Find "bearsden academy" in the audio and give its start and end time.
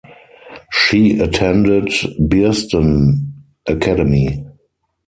2.19-4.43